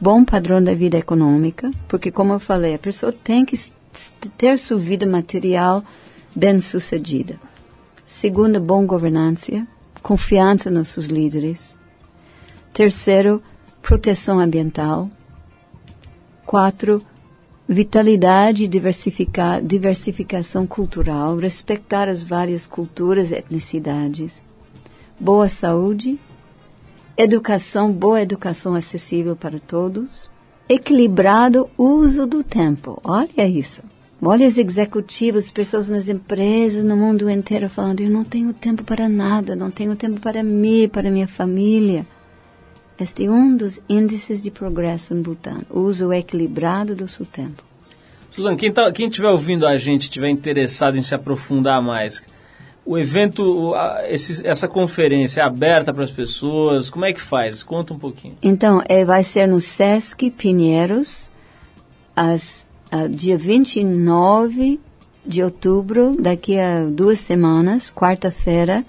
[0.00, 3.56] Bom padrão da vida econômica, porque, como eu falei, a pessoa tem que
[4.36, 5.84] ter sua vida material
[6.34, 7.38] bem sucedida.
[8.12, 9.64] Segundo, boa governança,
[10.02, 11.76] confiança nos seus líderes.
[12.72, 13.40] Terceiro,
[13.80, 15.08] proteção ambiental.
[16.44, 17.00] Quatro,
[17.68, 24.42] vitalidade e diversifica, diversificação cultural, respeitar as várias culturas e etnicidades.
[25.18, 26.18] Boa saúde,
[27.16, 30.28] educação, boa educação acessível para todos.
[30.68, 33.00] Equilibrado uso do tempo.
[33.04, 33.82] Olha isso.
[34.22, 39.08] Olha os executivos, pessoas nas empresas, no mundo inteiro falando: eu não tenho tempo para
[39.08, 42.06] nada, não tenho tempo para mim, para minha família.
[42.98, 47.62] Este é um dos índices de progresso no Butão, o uso equilibrado do seu tempo.
[48.30, 52.22] Suzana, quem tá, estiver ouvindo a gente, estiver interessado em se aprofundar mais,
[52.84, 53.74] o evento,
[54.08, 57.62] esse, essa conferência é aberta para as pessoas, como é que faz?
[57.62, 58.36] Conta um pouquinho.
[58.42, 61.30] Então, é, vai ser no Sesc Pinheiros,
[62.14, 64.80] as, a, dia 29
[65.24, 68.84] de outubro, daqui a duas semanas, quarta-feira,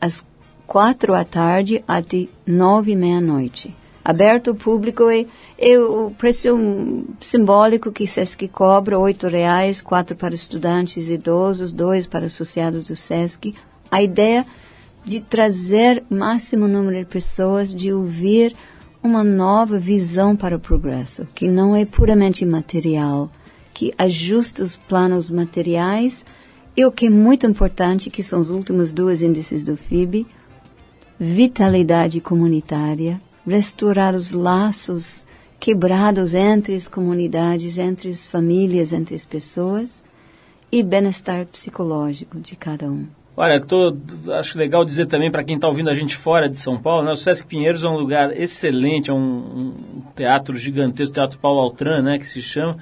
[0.00, 0.24] às
[0.66, 3.76] quatro da tarde até nove e meia-noite.
[4.04, 6.48] Aberto ao público e, e, o preço
[7.20, 13.54] simbólico que SESC cobra, oito reais, quatro para estudantes idosos, dois para associados do SESC.
[13.90, 14.44] A ideia
[15.04, 18.56] de trazer o máximo número de pessoas, de ouvir
[19.02, 23.30] uma nova visão para o progresso, que não é puramente material,
[23.74, 26.24] que ajusta os planos materiais
[26.76, 30.26] e o que é muito importante, que são os últimos dois índices do FIB,
[31.18, 35.26] vitalidade comunitária, restaurar os laços
[35.58, 40.02] quebrados entre as comunidades, entre as famílias, entre as pessoas
[40.70, 43.06] e bem-estar psicológico de cada um.
[43.34, 43.96] Olha, tô,
[44.34, 47.12] acho legal dizer também para quem está ouvindo a gente fora de São Paulo, né,
[47.12, 52.02] o Sesc Pinheiros é um lugar excelente, é um, um teatro gigantesco, Teatro Paulo Altran,
[52.02, 52.76] né, que se chama.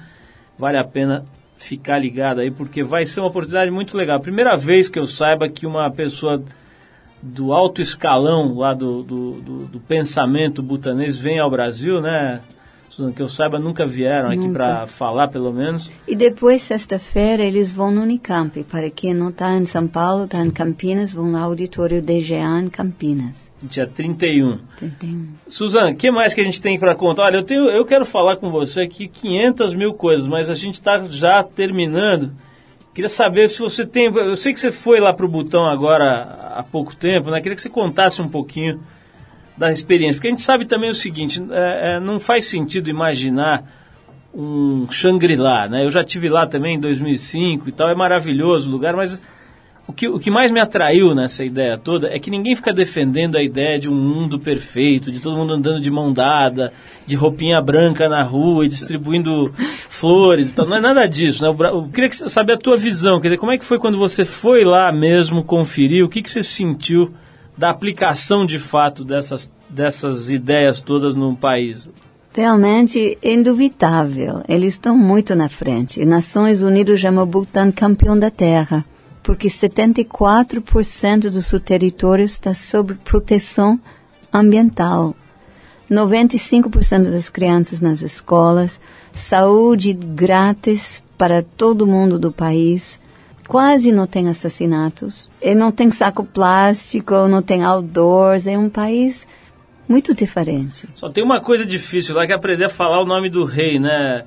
[0.59, 1.25] Vale a pena
[1.57, 4.19] ficar ligado aí, porque vai ser uma oportunidade muito legal.
[4.19, 6.43] Primeira vez que eu saiba que uma pessoa
[7.23, 12.41] do alto escalão lá do, do, do, do pensamento butanês vem ao Brasil, né?
[13.15, 14.43] Que eu saiba, nunca vieram nunca.
[14.43, 15.91] aqui para falar, pelo menos.
[16.07, 18.63] E depois, sexta-feira, eles vão no Unicamp.
[18.65, 22.69] Para quem não está em São Paulo, está em Campinas, vão no auditório DGA em
[22.69, 23.51] Campinas.
[23.63, 24.59] Dia 31.
[24.77, 25.29] 31.
[25.47, 27.25] Suzana, o que mais que a gente tem para contar?
[27.25, 30.75] Olha, eu, tenho, eu quero falar com você aqui 500 mil coisas, mas a gente
[30.75, 32.33] está já terminando.
[32.93, 34.07] Queria saber se você tem.
[34.07, 37.41] Eu sei que você foi lá para o Butão agora há pouco tempo, né?
[37.41, 38.81] Queria que você contasse um pouquinho
[39.61, 40.15] da experiência.
[40.15, 43.63] Porque a gente sabe também o seguinte: é, é, não faz sentido imaginar
[44.35, 45.85] um Shangri-La, né?
[45.85, 49.21] Eu já tive lá também em 2005 e tal, é maravilhoso o lugar, mas
[49.87, 53.37] o que, o que mais me atraiu nessa ideia toda é que ninguém fica defendendo
[53.37, 56.73] a ideia de um mundo perfeito, de todo mundo andando de mão dada,
[57.07, 59.53] de roupinha branca na rua e distribuindo
[59.91, 60.65] flores e tal.
[60.65, 61.51] Não é nada disso, né?
[61.51, 64.65] Eu queria saber a tua visão, quer dizer, como é que foi quando você foi
[64.65, 67.13] lá mesmo conferir, o que, que você sentiu
[67.61, 71.91] da aplicação de fato dessas, dessas ideias todas no país?
[72.33, 74.43] Realmente é indubitável.
[74.49, 76.07] Eles estão muito na frente.
[76.07, 78.83] Nações Unidas chamam Bhutan campeão da Terra
[79.23, 83.79] porque 74% do seu território está sob proteção
[84.33, 85.15] ambiental.
[85.91, 88.81] 95% das crianças nas escolas,
[89.13, 92.99] saúde grátis para todo mundo do país,
[93.51, 99.27] quase não tem assassinatos, e não tem saco plástico, não tem outdoors, é um país
[99.89, 100.89] muito diferente.
[100.95, 103.81] Só tem uma coisa difícil lá que é aprender a falar o nome do rei,
[103.81, 104.23] né?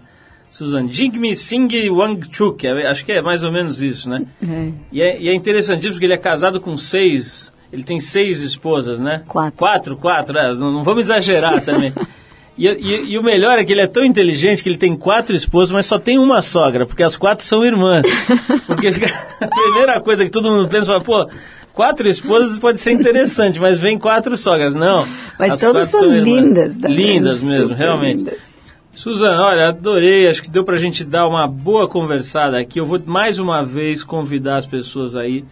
[0.49, 4.25] Susan, Jingmi Singh Wangchuk, é, acho que é mais ou menos isso, né?
[4.43, 4.71] É.
[4.91, 8.99] E, é, e é interessantíssimo porque ele é casado com seis, ele tem seis esposas,
[8.99, 9.23] né?
[9.25, 9.57] Quatro.
[9.57, 11.93] Quatro, quatro, é, não, não, vamos exagerar também.
[12.57, 15.35] E, e, e, o melhor é que ele é tão inteligente que ele tem quatro
[15.35, 18.05] esposas, mas só tem uma sogra, porque as quatro são irmãs.
[18.67, 18.87] Porque
[19.41, 21.27] a primeira coisa que todo mundo pensa, pô,
[21.73, 24.75] quatro esposas pode ser interessante, mas vem quatro sogras.
[24.75, 25.07] Não.
[25.39, 26.77] Mas todas são, são lindas.
[26.77, 28.19] Lindas mesmo, realmente.
[28.19, 28.53] Lindas.
[28.93, 32.79] Suzana, olha, adorei, acho que deu para a gente dar uma boa conversada aqui.
[32.79, 35.43] Eu vou mais uma vez convidar as pessoas aí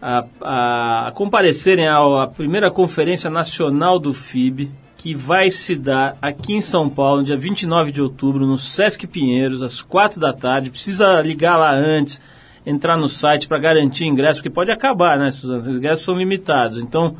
[0.00, 6.18] a, a, a comparecerem à, à primeira Conferência Nacional do FIB, que vai se dar
[6.20, 10.70] aqui em São Paulo, dia 29 de outubro, no Sesc Pinheiros, às 4 da tarde.
[10.70, 12.20] Precisa ligar lá antes,
[12.66, 15.60] entrar no site para garantir ingresso, porque pode acabar, né, Suzana?
[15.60, 16.76] Os ingressos são limitados.
[16.76, 17.16] Então,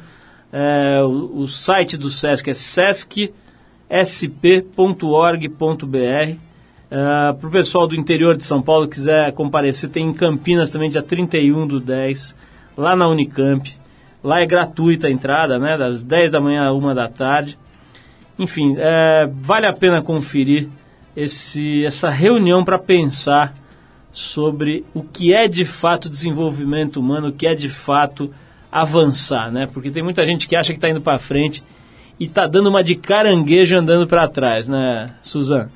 [0.53, 3.49] é, o, o, site do Sesc é sesc.com
[3.89, 5.49] sp.org.br.
[6.91, 10.91] Uh, Para o pessoal do interior de São Paulo quiser comparecer, tem em Campinas também,
[10.91, 12.35] dia 31 do 10,
[12.77, 13.77] lá na Unicamp.
[14.23, 15.77] Lá é gratuita a entrada, né?
[15.79, 17.59] Das 10 da manhã a 1 da tarde.
[18.39, 20.69] Enfim, é, vale a pena conferir
[21.17, 23.53] esse, essa reunião para pensar
[24.13, 28.31] sobre o que é de fato desenvolvimento humano, o que é de fato
[28.71, 29.69] avançar, né?
[29.73, 31.63] Porque tem muita gente que acha que está indo para frente
[32.19, 35.71] e está dando uma de caranguejo andando para trás, né, Suzana?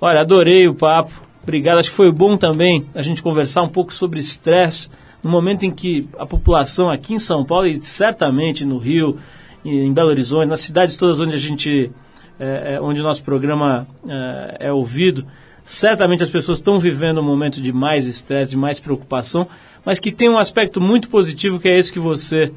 [0.00, 1.12] Olha, adorei o papo.
[1.42, 1.78] Obrigado.
[1.78, 4.88] Acho que foi bom também a gente conversar um pouco sobre estresse
[5.22, 9.18] no momento em que a população aqui em São Paulo e certamente no Rio,
[9.64, 11.90] em Belo Horizonte, nas cidades todas onde a gente,
[12.38, 15.26] é, é, onde o nosso programa é, é ouvido,
[15.64, 19.46] certamente as pessoas estão vivendo um momento de mais estresse, de mais preocupação,
[19.84, 22.52] mas que tem um aspecto muito positivo que é esse que você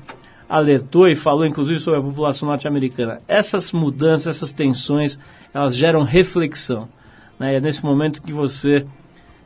[0.47, 3.21] alertou e falou, inclusive, sobre a população norte-americana.
[3.27, 5.17] Essas mudanças, essas tensões,
[5.53, 6.87] elas geram reflexão.
[7.39, 7.55] Né?
[7.55, 8.85] É nesse momento que você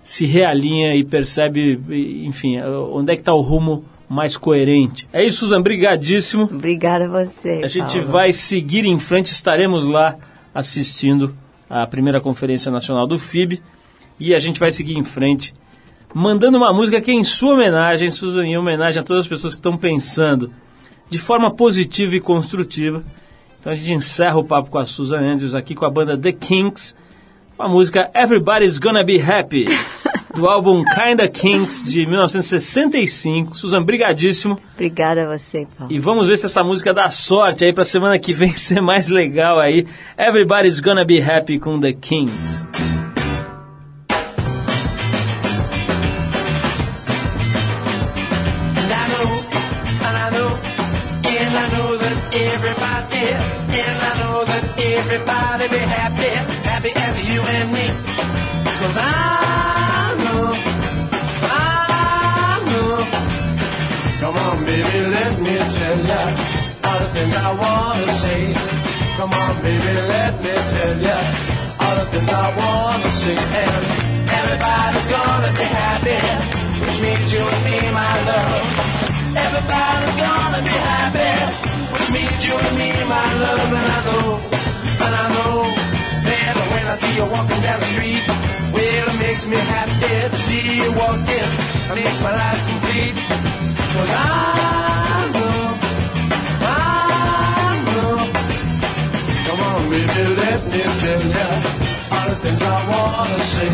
[0.02, 1.80] se realinha e percebe,
[2.26, 5.08] enfim, onde é que está o rumo mais coerente.
[5.12, 6.44] É isso, Suzana, brigadíssimo.
[6.44, 8.08] Obrigada a você, A gente Paulo.
[8.12, 10.16] vai seguir em frente, estaremos lá
[10.54, 11.36] assistindo
[11.70, 13.62] a primeira conferência nacional do FIB
[14.20, 15.54] e a gente vai seguir em frente
[16.14, 19.54] mandando uma música que é em sua homenagem, Suzana, em homenagem a todas as pessoas
[19.54, 20.52] que estão pensando
[21.10, 23.04] de forma positiva e construtiva.
[23.60, 26.32] Então a gente encerra o papo com a Susan Andrews aqui com a banda The
[26.32, 26.96] Kinks,
[27.56, 29.66] com a música Everybody's Gonna Be Happy,
[30.38, 33.58] do álbum Kinda Kinks de 1965.
[33.58, 34.58] Susan, brigadíssimo.
[34.76, 35.92] Obrigada a você, Paulo.
[35.92, 39.10] E vamos ver se essa música dá sorte aí pra semana que vem ser mais
[39.10, 39.88] legal aí.
[40.18, 42.68] Everybody's Gonna Be Happy com The Kings.
[54.80, 57.88] Everybody, be happy, as happy as you and me.
[58.80, 59.27] Cause I
[67.48, 68.44] I wanna say.
[69.16, 71.18] Come on, baby, let me tell ya
[71.80, 73.40] all the things I wanna say.
[73.40, 73.84] And
[74.40, 76.20] everybody's gonna be happy,
[76.84, 78.68] which means you and me, my love.
[79.46, 81.34] Everybody's gonna be happy,
[81.96, 83.72] which means you and me, my love.
[83.80, 84.28] And I know,
[85.08, 85.56] and I know,
[86.28, 88.24] that when I see you walking down the street,
[88.76, 91.48] well, it makes me happy to see you walking.
[91.92, 93.16] It makes my life complete.
[93.96, 95.47] Cause I know,
[99.78, 101.48] on, baby, let me tell ya
[102.16, 103.74] all the things I wanna say.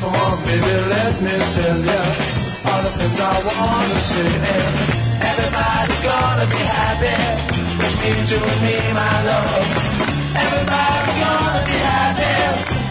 [0.00, 2.02] Come on, baby, let me tell ya
[2.68, 4.32] all the things I wanna say.
[5.30, 7.16] Everybody's gonna be happy,
[7.80, 9.68] which means you and me, my love.
[10.44, 12.36] Everybody's gonna be happy,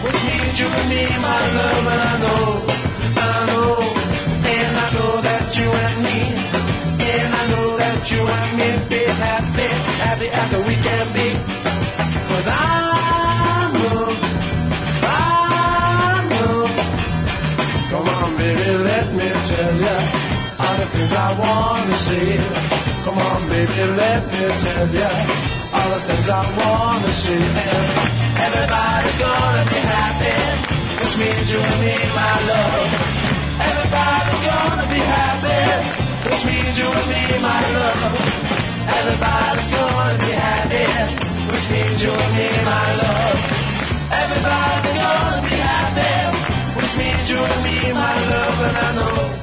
[0.04, 1.86] which means you and me, my love.
[1.92, 2.44] And I know,
[3.08, 3.74] and I know,
[4.54, 6.18] and I know that you and me,
[7.12, 9.68] and I know that you and me be happy,
[10.04, 11.57] happy as we can be.
[12.38, 14.14] Cause I know,
[15.02, 16.70] I know.
[17.90, 19.96] Come on, baby, let me tell ya
[20.62, 22.38] all the things I wanna say.
[23.02, 25.10] Come on, baby, let me tell ya
[25.74, 27.10] all the things I wanna.
[28.38, 30.34] And everybody's gonna be happy,
[31.02, 32.90] which means you and me, my love.
[33.66, 35.62] Everybody's gonna be happy,
[36.30, 38.14] which means you and me, my love.
[38.94, 42.04] Everybody's gonna be happy, which means
[42.64, 43.40] my love.
[44.22, 46.14] Everybody's gonna be happy,
[46.76, 47.28] which means
[47.94, 49.38] my love, and I know.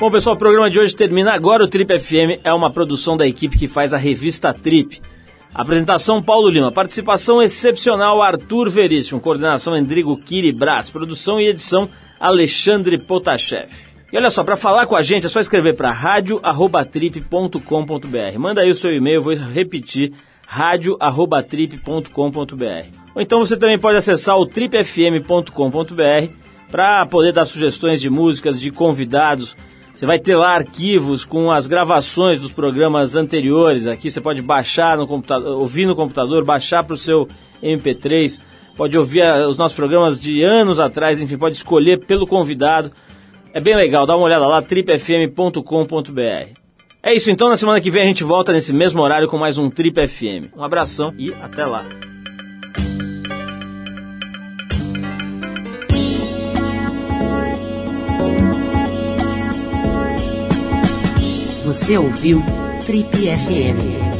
[0.00, 1.64] Bom, pessoal, o programa de hoje termina agora.
[1.64, 5.00] O Trip FM é uma produção da equipe que faz a revista Trip.
[5.54, 11.88] Apresentação Paulo Lima, participação excepcional Arthur Veríssimo, coordenação Endrigo Kiri Brás, produção e edição
[12.18, 13.93] Alexandre Potashev.
[14.14, 18.38] E olha só, para falar com a gente é só escrever para radio@trip.com.br.
[18.38, 20.12] Manda aí o seu e-mail, vou repetir
[20.46, 22.96] radio@trip.com.br.
[23.12, 26.32] Ou então você também pode acessar o tripfm.com.br
[26.70, 29.56] para poder dar sugestões de músicas, de convidados.
[29.92, 33.88] Você vai ter lá arquivos com as gravações dos programas anteriores.
[33.88, 37.28] Aqui você pode baixar no computador, ouvir no computador, baixar para o seu
[37.60, 38.40] MP3.
[38.76, 42.92] Pode ouvir ah, os nossos programas de anos atrás, enfim, pode escolher pelo convidado.
[43.54, 46.58] É bem legal, dá uma olhada lá, tripfm.com.br.
[47.00, 49.56] É isso então, na semana que vem a gente volta nesse mesmo horário com mais
[49.56, 50.52] um Trip FM.
[50.56, 51.86] Um abração e até lá.
[61.64, 62.42] Você ouviu
[62.84, 64.13] Trip FM.